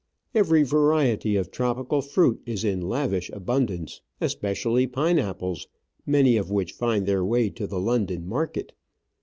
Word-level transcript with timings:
Every 0.33 0.63
variety 0.63 1.35
of 1.35 1.51
tropical 1.51 2.01
fruit 2.01 2.41
is 2.47 2.63
in 2.63 2.81
lavish 2.81 3.29
abundance, 3.33 4.01
especially 4.19 4.87
pine 4.87 5.19
apples, 5.19 5.67
many 6.07 6.37
of 6.37 6.49
which 6.49 6.71
find 6.73 7.05
their 7.05 7.23
way 7.23 7.51
to 7.51 7.67
the 7.67 7.79
London 7.79 8.25
market. 8.27 8.73